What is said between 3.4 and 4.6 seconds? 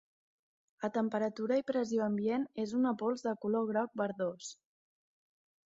color groc verdós.